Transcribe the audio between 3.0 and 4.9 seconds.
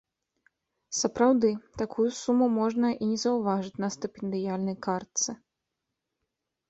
і не заўважыць на стыпендыяльнай